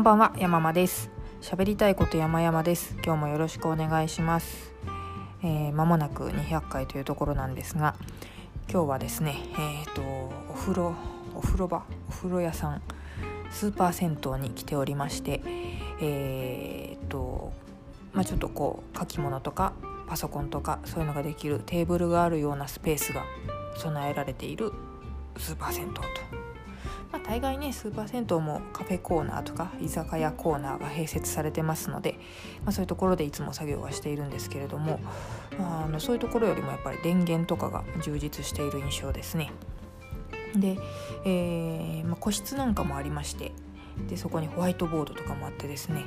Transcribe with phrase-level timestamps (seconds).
[0.00, 1.10] んばんは山間です。
[1.42, 2.96] 喋りたいこと山々です。
[3.04, 4.72] 今日もよろしくお願いします。
[5.42, 7.94] えー、もなく200回というところなんですが
[8.70, 10.00] 今日はですねえっ、ー、と
[10.50, 10.94] お風呂
[11.34, 12.82] お風呂場お風呂屋さん
[13.50, 15.42] スーパー銭湯に来ておりまして
[16.00, 17.52] えっ、ー、と
[18.14, 19.74] まあちょっとこう書き物とか
[20.06, 23.24] パソコンとかそういうのができるテーブルがあるようなスペースが
[23.76, 24.72] 備えられている
[25.36, 26.39] スーパー銭湯と、
[27.30, 32.18] 大概ねスーパー銭湯もカフェコーナーとか居酒屋コーナーが併設されてますので、
[32.64, 34.98] まあ、そういうところでいつも作業はしているんですけれども、
[35.56, 39.52] まあ、あのそういうところよりもやっぱり電源とかが充実している印象ですね。
[40.56, 40.76] で、
[41.24, 43.52] えー、まあ、個室なんかもありまして
[44.08, 46.06] でそこにホワイトボードとかもあってですね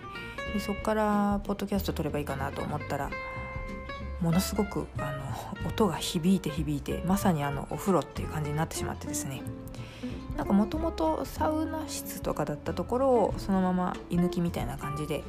[0.53, 3.09] でそこからポッドキャスト撮ればいいかなと思ったら
[4.19, 5.13] ものすごくあ
[5.63, 9.41] の音が響いて響いてまさにあのお風呂っていう感じになってしまってですね
[10.37, 15.23] なんかもともとサウナ室とかだったところをそのまま居抜きみたいな感じで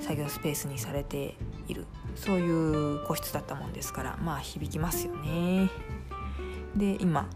[0.00, 1.34] 作業スペースにされて
[1.68, 1.86] いる。
[2.16, 5.70] そういう個室だったもんですからまあ響きますよね。
[6.74, 7.28] で今、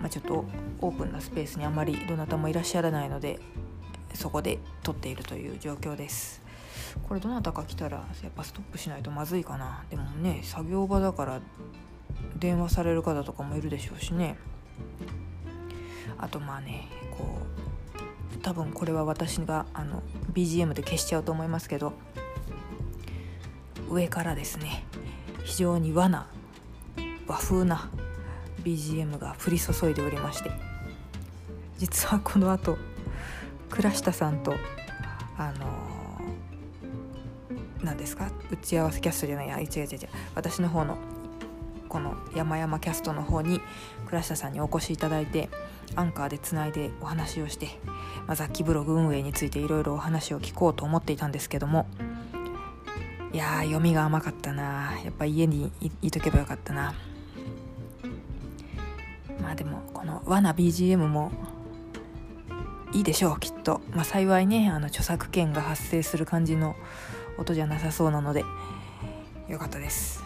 [0.00, 0.44] まあ、ちょっと
[0.80, 3.40] オープンなスペースにあまりどなたもいらっしゃらないので
[4.14, 6.40] そこで撮っているという状況です。
[7.08, 9.84] これどなたか来たらやっぱストップしないとまずいかな。
[9.90, 11.40] でもね作業場だから
[12.38, 14.38] 電話される方とかもいるでしょうしね。
[16.18, 17.38] あとまあねこ
[18.34, 21.92] う多分これは私があの BGM で消しちゃうと思いますけど
[23.88, 24.84] 上からですね
[25.44, 26.26] 非常に和な
[27.26, 27.90] 和風な
[28.62, 30.50] BGM が降り注いでおりまして
[31.78, 32.76] 実はこのあと
[33.70, 34.54] 倉下さんと
[35.38, 35.66] あの
[37.82, 38.30] 何ですか？
[38.50, 40.96] 打ち合わせキャストじゃないや違う違う違う私の方の
[41.88, 43.60] この山々キャストの方に
[44.06, 45.48] 倉下さんにお越しいただいて
[45.94, 47.68] アンカーでつないでお話をして、
[48.26, 51.86] まあ、雑記ブログ運営についていろいろお話を聞こうと思っていたんですけども
[53.32, 54.98] いやー読みが甘かったな。
[55.04, 56.94] やっぱ家にいとけばよかったな。
[59.42, 61.30] まあでもこの和な BGM も
[62.94, 66.76] いいでしょうきっと、まあ、幸いねあの著作権が発生する感じの
[67.36, 68.42] 音じゃなさそうなので
[69.48, 70.24] よかったです。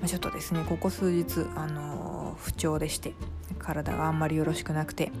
[0.00, 3.12] まあ、ちょっとですねここ数日、あの不調でして
[3.58, 5.12] 体があんまりよろしくなくて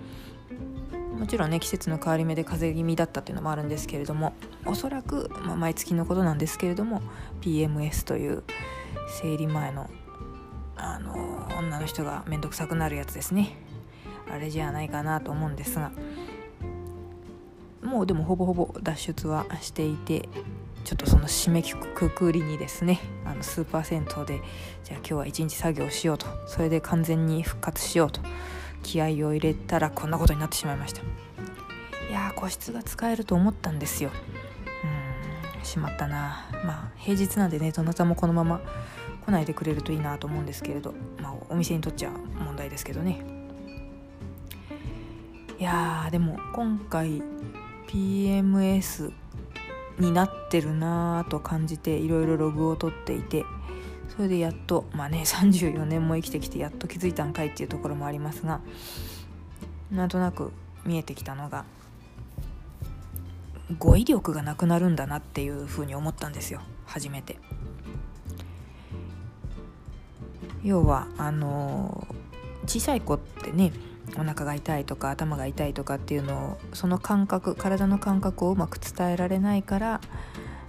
[1.18, 4.32] もちろんね季節の変わり目で風邪気味だったっていうのもあるんですけれども
[4.64, 7.02] おそらく、まあ、毎月のことなんですけれども
[7.42, 8.42] PMS という
[9.20, 9.90] 生理前の
[10.76, 13.54] あの女の人が面倒くさくなるやつですね。
[14.30, 15.90] あれじゃないかなと思うんですが
[17.82, 20.28] もうでもほぼほぼ脱出はしていて
[20.84, 24.42] ちょっとその締めくくりにですねあのスーパー銭湯で
[24.84, 28.20] じゃあ今日は一日作業しようとそれで完全に復活しようと
[28.82, 31.02] 気合を入れたらこんなことになってしまいました。
[31.02, 34.10] いや個室が使えると思ったんですよ。
[35.58, 36.48] うんしまったな。
[36.64, 38.60] まあ平日なんでねどなたもこのまま
[39.24, 43.22] 来ないでくれるといいなと思うんですけれど、まあ、お店にとっちゃ問題ですけどね。
[45.58, 47.22] いやでも今回
[47.86, 49.12] PMS
[49.98, 53.44] になってるなぁと感じていろいろログを取っていて
[54.08, 58.60] それでやっとまあね 34年も生きてきてやっと気づいたんかいっていうところもありますが
[59.90, 60.52] なんとなく
[60.84, 61.64] 見えてきたのが
[63.78, 67.38] 語彙力がなくなるんだなっていうふうに思ったんですよ初めて。
[70.62, 72.06] 要はあの
[72.66, 73.72] 小さい子ってね
[74.16, 80.00] お腹が痛いとか頭が痛いとかっていうのをその感覚体の感覚をうまく伝えられないから、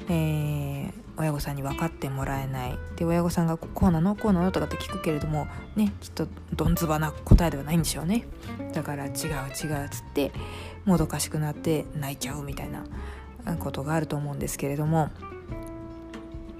[0.09, 2.78] えー、親御さんに分かってもらえない。
[2.96, 4.16] で親御さんがこうなの？
[4.16, 4.52] こうなの？
[4.52, 8.25] とかって聞くけれどもねきっとどんずばな答えではないんでしょうね。
[8.74, 10.31] だから違う違うっつって
[10.86, 12.84] もどかしくなって泣いちゃうみたいな
[13.59, 15.09] ことがあると思うんですけれども。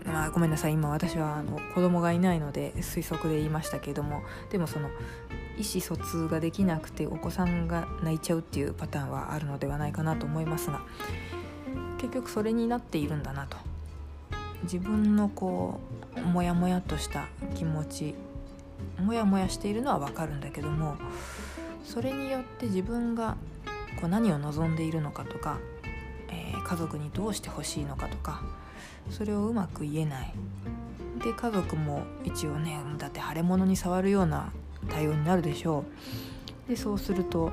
[0.04, 0.74] まあ、ごめんなさい。
[0.74, 4.24] 今私はあの子供がいないので推測で言いましたけれども。
[4.50, 4.90] でもその
[5.58, 10.82] 意思疎通ができなくてお子さんが泣いちゃうっていうパターンはあるのではないかなと思いますが
[11.98, 13.58] 結局それになっているんだなと。
[14.64, 15.80] 自分のこ
[16.16, 18.16] うモヤモヤとした気持ち
[19.00, 20.98] モヤモヤしているのは分かるんだけども
[21.84, 23.38] それによって自分が
[24.00, 25.58] こう何を望んでいるのかとか、
[26.30, 28.44] えー、家族にどうしてほしいのかとか
[29.10, 30.34] それをうまく言えない。
[31.24, 34.52] で家族も一応ねだって腫れ物に触るような
[34.90, 35.84] 対応になるでしょ
[36.68, 36.70] う。
[36.70, 37.52] でそうすると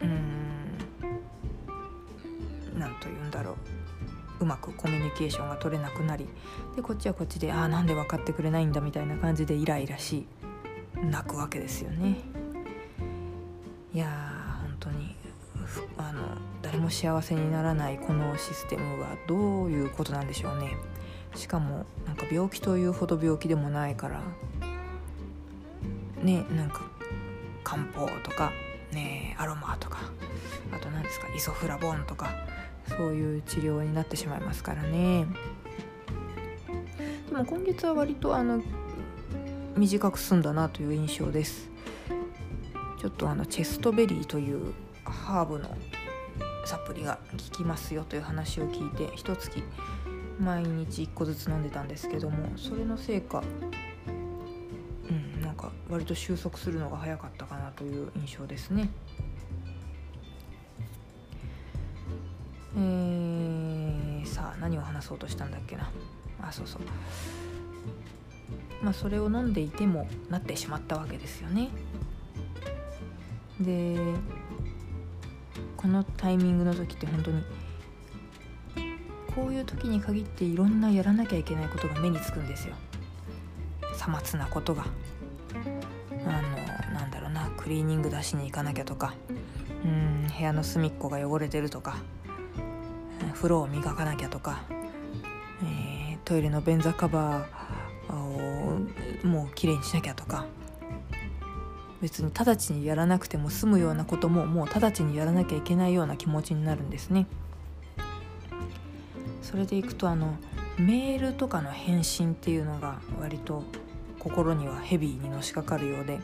[0.00, 0.78] うん
[2.78, 3.54] 何と言うんだろう。
[4.40, 6.26] うまくコミュニケーションが取れなくなり
[6.74, 10.26] でこっちはこっちでああなんで分かってくれないんだみたいな感じでイライラし
[10.94, 12.16] 泣くわけですよね。
[13.92, 15.14] いやー本当に
[15.98, 16.22] あの
[16.62, 20.76] 誰も幸せにならないこのシステムはどういうことなんでしょうね。
[21.34, 24.22] しかもなんか病気というほど病気でもないから
[26.22, 26.82] ねなんか
[27.64, 28.52] 漢方とか
[28.92, 29.98] ねアロマとか
[30.72, 32.30] あと何ですかイソフラボンとか
[32.88, 35.26] そういう治療になってしまいますからね。
[37.28, 38.60] でも今月は割とあの
[39.76, 41.70] 短く済んだなという印象です。
[42.98, 44.74] ちょっとあのチェストベリーという
[45.04, 45.74] ハーブの
[46.66, 49.62] サプリが効きますよという話を聞いて一月
[50.38, 53.42] 毎日1個ずつ飲んでたんですけどもそれのせいか
[55.60, 58.90] か割と収束するのが早かったかなという印象ですね。
[62.76, 65.90] えー、さあ何を話そうとしたんだっけな。
[66.40, 66.82] あそうそう。
[68.82, 71.68] まあそれを飲んでいてもなってしまったわけですよね。
[73.60, 73.98] で
[75.76, 77.42] このタイミングの時って本当に
[79.34, 82.74] こういう時に限っていろんなやらなきゃいけないことが目につくんですよ。
[83.94, 84.86] さまつなことが。
[87.70, 89.14] クリーニング出しに行かなきゃとか
[89.84, 91.98] うん部屋の隅っこが汚れてるとか
[93.32, 94.64] 風呂を磨かなきゃとか、
[95.62, 98.80] えー、トイレの便座カバーを
[99.24, 100.46] もうきれいにしなきゃとか
[102.02, 107.28] 別に直ちにやらなくても済むようなことももう直ちにやらなきゃいけないような気持ちになるんですね。
[109.42, 110.34] それでいくとあの
[110.76, 113.62] メールとかの返信っていうのが割と
[114.18, 116.18] 心にはヘビーにのしかかるようで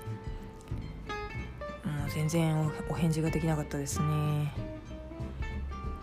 [2.17, 4.51] 全然お返事ができなかったですね。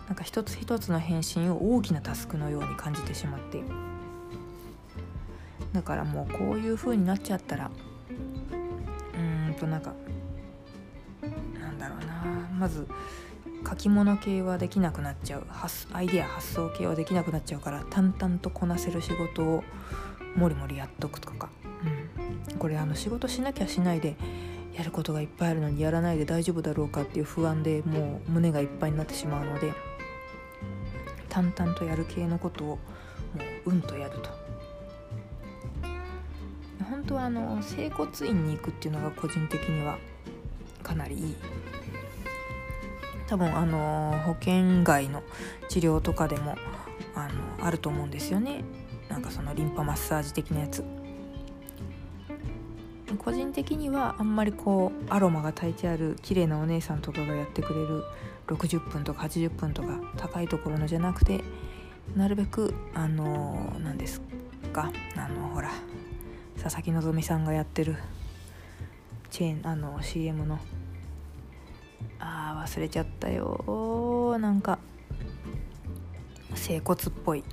[0.06, 3.60] なんか一つ一つの返信を大きなタスクのように感じてしまって。
[5.72, 9.92] だからもうこういう風になっちゃったらうーんとなんか
[11.60, 12.48] なんだろうな。
[12.60, 12.86] まず
[13.68, 15.46] 書き物系はできなくなっちゃう。
[15.92, 19.64] アイデア発想系はできなくなっちゃうから淡々とこなせる仕事を
[20.36, 21.48] もりもりやっとくとか、
[22.50, 24.16] うん、これあの仕事しなきゃしないで
[24.76, 29.72] やることがいっぱいあるのにやらないで大丈夫だろうかっていう不安でもう胸がいっぱいになってしまうので
[31.28, 32.78] 淡々とやる系のことをも
[33.66, 34.30] ううんとやると。
[36.84, 39.98] 本当はあの整骨院に行くっていうのが個人的には
[40.82, 41.36] かなりいい。
[43.26, 45.22] 多分あの保険外の
[45.68, 46.56] 治療とかでも
[47.14, 47.28] あ
[47.58, 48.62] のあると思うんですよね。
[49.08, 50.84] なんかそのリンパマッサージ的なやつ。
[53.16, 58.04] 個人的にはあんまりこうアロマが炊いてある綺麗なお姉さんとかがやってくれる
[58.46, 61.42] 60分とか80分とか高いところのじゃなくて
[62.16, 64.20] なるべくあの何です
[64.72, 65.70] かあのほら
[66.62, 67.96] 佐々木希さんがやってる
[69.30, 70.58] チェーンあの CM の
[72.18, 74.78] あー忘れちゃったよなんか
[76.54, 77.44] 整骨っぽい。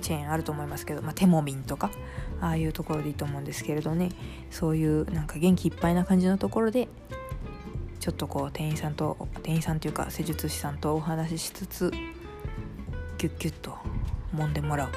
[0.00, 1.90] チェーンあると思いますけど、まあ、テモミンとか
[2.40, 4.10] ああいうところでいいと思うんですけれどね。
[4.50, 6.88] そういうなんか元気いっぱいな感じのところで
[8.00, 11.90] ちょっとこう店員さんと店員さんというか施術師さんとお話ししつつ
[13.18, 13.76] ギュッギュッと
[14.34, 14.88] 揉んでもらう。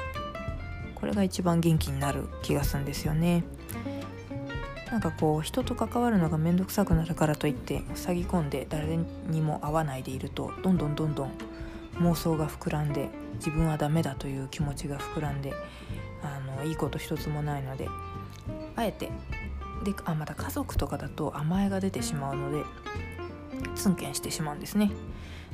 [0.94, 3.42] これが一番元気になる気がするんですよね。
[4.92, 11.32] なんかこう人と関わるのが面倒くさくなるからといって塞ぎ込んで誰にも会わないでいるとどんどんどんどん
[12.00, 13.08] 妄想が膨らんで
[13.44, 15.52] 自分はダメだという気持ちが膨らんで
[16.22, 17.88] あのいいこと一つもないので
[18.76, 19.10] あえて
[19.82, 22.62] であまた家族とかだと甘えが出てしまうので
[23.74, 24.92] ツンケンしてしまうんですね。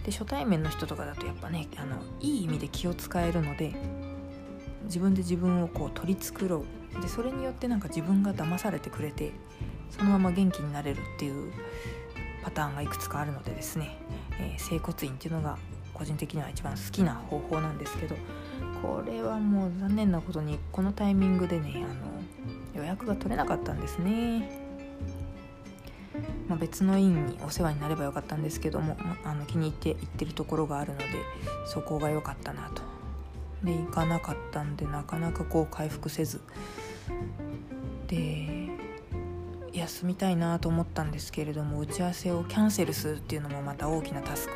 [0.04, 3.74] で初対面の人とかだとやっぱねあのいい意味で気を使えるので
[4.84, 6.64] 自分で自分をこう取り繕う。
[7.00, 9.32] でそれによってなんか自分が騙されてくれて
[9.90, 11.52] そのまま元気になれるっていう
[12.42, 13.98] パターンがいくつかあるのでですね、
[14.40, 15.58] えー、整骨院っていうのが
[15.98, 18.16] 個人的には一番好きな方法なんですけど
[18.82, 21.78] これはもう残念なことにこのタイミングでねあ
[22.76, 24.68] の予約が取れなかったんですね。
[26.48, 31.04] まあ、別の院にお世話になればよかったんですけどもあの気に入って行ってるところがあるので
[31.66, 32.82] そこが良かったなと。
[33.62, 36.40] で行かなかったんでなかなかこう回復せず
[38.06, 38.68] で
[39.72, 44.54] 休みたいなと思ったんですけれども打ち合わせをキャンセルするっていうのもまた大きなタスク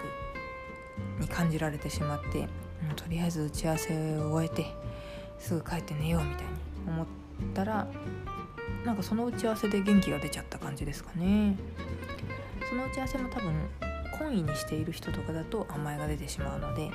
[1.23, 2.47] に感じられてしまっても
[2.93, 4.67] うとりあえず打ち合わせを終えて
[5.38, 6.50] すぐ帰って寝ようみたいに
[6.88, 7.07] 思っ
[7.55, 7.87] たら
[8.85, 11.57] なんかその打ち合わせで元気が出ちゃった感じですかね。
[12.69, 13.52] その打ち合わせも多分
[14.19, 16.91] 懇意にしている人とかだと甘えが出てしまうので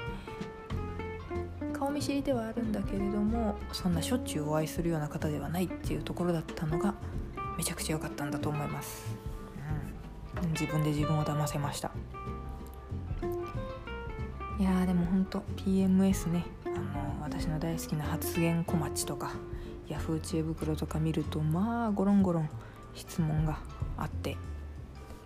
[1.72, 6.96] 顔見知りではあるんだけれどもそんなしょっちゅうお会いするような方ではないっていうところだったのが
[7.58, 9.16] めちゃくちゃ良かったんだと思います、
[10.42, 11.92] うん、自分で自分を騙せました。
[14.60, 19.34] いやでもほんと PMS ねあの私の大好きな発言小町とか
[19.88, 22.50] ヤフー知恵袋とか見るとまあゴロンゴロン
[22.96, 23.60] 質問が
[23.98, 24.36] あって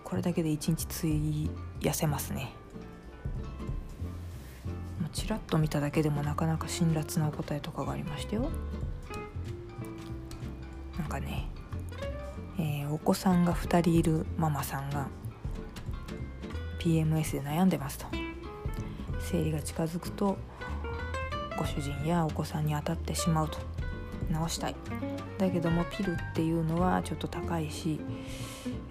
[0.04, 1.50] これだけで一日費
[1.82, 2.52] やせますね。
[5.14, 8.50] ちらっと見ただけでもなかなか辛辣なお答えとかがありましたよ。
[10.98, 11.50] なんかね、
[12.58, 15.08] えー、お子さんが2人いるママさんが
[16.80, 18.08] PMS で悩んでますと。
[19.30, 20.38] 生理が近づくと
[21.58, 23.60] ご主人やお子さんに当たってしまうと。
[24.48, 24.76] 治したい。
[25.38, 28.00] だけどもピルっていうのはちょっと高いし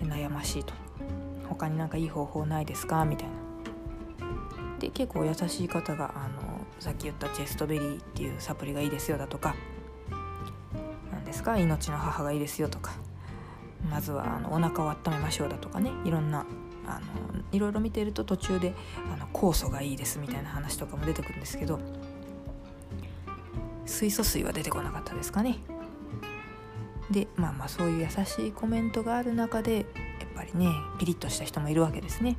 [0.03, 0.75] 悩ましいと。
[1.49, 3.05] 他になんかいい方法ないですか？
[3.05, 3.35] みたいな。
[4.79, 9.55] で結構優しい方があのさっき言ったチェストベリーっていうサプリがいいですよだとか。
[11.13, 11.59] 何ですか？
[11.59, 12.93] 命の母がいいですよとか。
[13.91, 15.91] まずはあのお腹を温めましょうだとかね。
[16.05, 16.45] いろんな
[16.97, 17.07] あの
[17.53, 18.75] いろいろ見てると途中で
[19.13, 21.79] あの酵素がいいですみたいな話とかも出てくるんですけど
[23.87, 25.59] 水素水は出てこなかったですかね。
[27.11, 29.85] でまあまあそういう優しいコメントがある中でやっ
[30.35, 30.69] ぱりね
[30.99, 32.37] ピリッとした人もいるわけですね。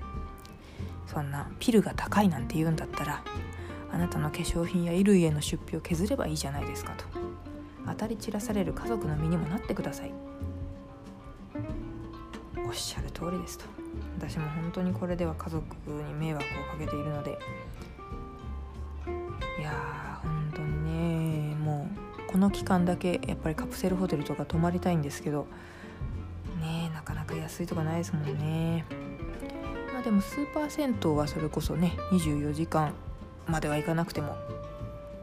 [1.08, 3.22] そんなピルが高いなんて言うんだったら
[3.92, 7.04] あなたの化粧品や衣類への出費を削ればいいじゃないですかと。
[7.86, 10.14] 当たり散らされる家族の身にもなってください。
[12.66, 13.66] おっしゃる通りですと。
[14.22, 17.40] 私も本当にこれでは家族に迷惑をかけているので
[19.60, 21.88] いやー本当にねも
[22.28, 25.48] うこの期間だけやっぱりカプセルホテルとか泊まりたいんですけど
[26.60, 28.86] ねなかなか安いとかないですもんね。
[29.92, 32.94] まあでもスーパー銭湯はそれこそね24時間
[33.48, 34.36] まではいかなくても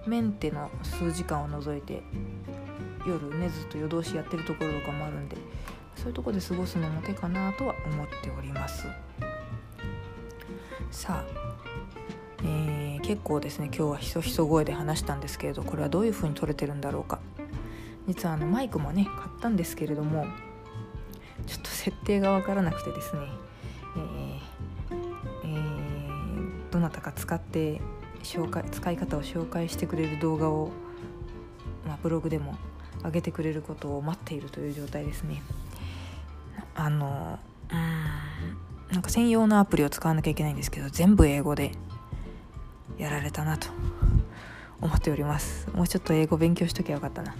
[0.07, 2.03] メンテの数時間を除いて
[3.07, 5.37] 夜ねずっと夜通しやってるところとかもあるんで
[5.99, 8.87] そういうとこで過ごすのも手かなとは思っております
[10.93, 17.19] さあ、えー、結構ですね今日はひそひそ声で話したんですけれどこれはどういう風に撮れてるんだろうか
[18.07, 20.25] 実はあのマイクもね買ったんですけれども
[21.47, 23.23] ちょっと設定が分からなくてですね、
[23.97, 24.99] えー
[25.45, 27.81] えー、どなたか使って
[28.23, 30.71] 紹介使い方を紹介してくれる動画を、
[31.87, 32.57] まあ、ブログでも
[33.03, 35.43] 上げてくれることを待っているという状態ですね。
[36.79, 37.39] あの
[37.71, 41.73] うんなんか専用のアプリを使わなきゃいけないんですけど全部英語で
[42.97, 43.69] やられたなと
[44.81, 45.69] 思っております。
[45.75, 47.35] もうちょっと英語勉強しときゃよかったな。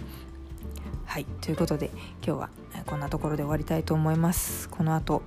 [1.05, 1.25] はい。
[1.41, 1.89] ということで
[2.23, 2.49] 今日は
[2.85, 4.69] こんなところで終わりたいと思います。
[4.69, 5.23] この後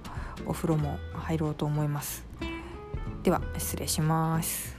[0.47, 2.25] お風呂も入ろうと思います。
[3.23, 4.77] では失礼します